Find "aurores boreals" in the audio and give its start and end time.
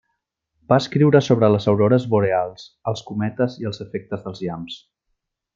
1.73-2.65